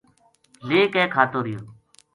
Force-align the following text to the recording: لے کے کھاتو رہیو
لے 0.67 0.79
کے 0.93 1.03
کھاتو 1.13 1.39
رہیو 1.45 1.63